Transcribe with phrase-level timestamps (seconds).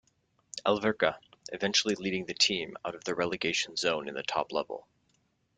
[0.65, 1.19] Alverca,
[1.51, 4.87] eventually leading the team out of the relegation zone in the top level.